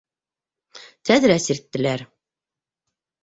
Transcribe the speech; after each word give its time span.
Тәҙрә 1.09 1.35
сирттеләр. 1.45 2.05